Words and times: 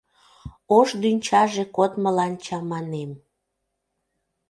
Ош 0.77 0.89
дӱнчаже 1.01 1.63
кодмылан 1.75 2.33
чаманем. 2.45 3.11